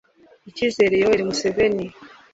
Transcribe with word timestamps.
icyizere 0.49 0.93
yoweri 1.01 1.23
museveni, 1.29 1.85